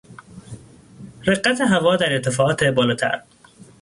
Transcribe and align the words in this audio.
رقت 1.27 1.61
هوا 1.61 1.95
در 1.95 2.13
ارتفاعات 2.13 2.63
بالاتر 2.63 3.23